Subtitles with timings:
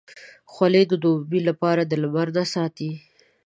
[0.51, 2.91] خولۍ د دوبې لپاره د لمر نه ساتي.